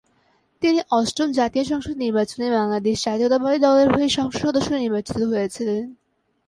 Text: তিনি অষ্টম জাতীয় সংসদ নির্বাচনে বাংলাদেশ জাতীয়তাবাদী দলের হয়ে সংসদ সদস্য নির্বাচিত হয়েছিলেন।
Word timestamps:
তিনি 0.61 0.79
অষ্টম 0.91 1.27
জাতীয় 1.31 1.65
সংসদ 1.65 1.95
নির্বাচনে 1.97 2.45
বাংলাদেশ 2.51 2.95
জাতীয়তাবাদী 3.05 3.57
দলের 3.59 3.87
হয়ে 3.93 4.09
সংসদ 4.09 4.41
সদস্য 4.43 4.69
নির্বাচিত 4.75 5.19
হয়েছিলেন। 5.31 5.83